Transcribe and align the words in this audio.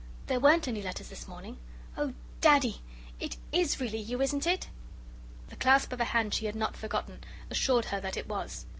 "There 0.25 0.39
weren't 0.39 0.67
any 0.67 0.81
letters 0.81 1.09
this 1.09 1.27
morning. 1.27 1.59
Oh! 1.95 2.15
Daddy! 2.41 2.81
it 3.19 3.37
IS 3.51 3.79
really 3.79 3.99
you, 3.99 4.19
isn't 4.19 4.47
it?" 4.47 4.67
The 5.49 5.55
clasp 5.55 5.93
of 5.93 6.01
a 6.01 6.05
hand 6.05 6.33
she 6.33 6.47
had 6.47 6.55
not 6.55 6.75
forgotten 6.75 7.23
assured 7.51 7.85
her 7.93 8.01
that 8.01 8.17
it 8.17 8.27
was. 8.27 8.65